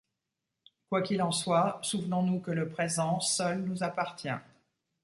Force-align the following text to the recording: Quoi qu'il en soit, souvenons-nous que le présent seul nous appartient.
Quoi 0.89 1.03
qu'il 1.03 1.21
en 1.21 1.31
soit, 1.31 1.77
souvenons-nous 1.83 2.39
que 2.39 2.49
le 2.49 2.67
présent 2.67 3.19
seul 3.19 3.61
nous 3.61 3.83
appartient. 3.83 4.29